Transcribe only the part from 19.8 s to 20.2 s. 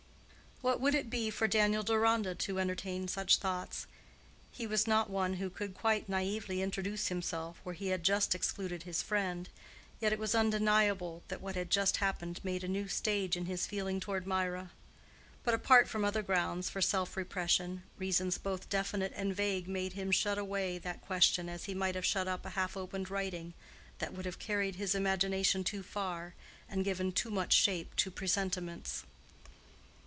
him